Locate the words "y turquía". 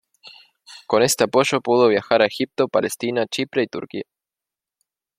3.61-4.03